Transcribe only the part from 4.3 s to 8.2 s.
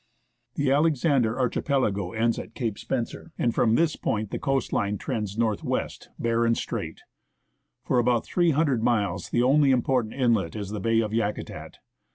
the coast line trends north west, bare and straight. For